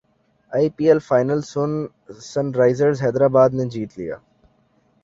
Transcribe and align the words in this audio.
ائی 0.51 0.67
P 0.75 0.83
L 0.87 0.99
final 1.07 1.41
سن 2.31 2.45
Risers 2.59 2.97
Hyderabad 3.05 3.49
نے 3.57 3.65
جیت 3.73 3.91
لیا 3.99 4.15